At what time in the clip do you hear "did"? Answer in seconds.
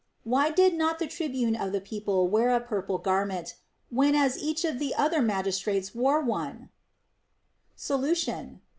0.49-0.73